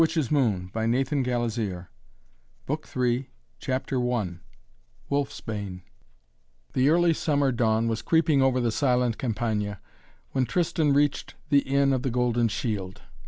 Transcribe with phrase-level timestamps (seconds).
[0.01, 1.85] END OF BOOK THE SECOND
[2.65, 3.25] BOOK THE THIRD
[3.59, 4.39] CHAPTER I
[5.11, 5.83] WOLFSBANE
[6.73, 9.79] The early summer dawn was creeping over the silent Campagna
[10.31, 13.03] when Tristan reached the Inn of The Golden Shield.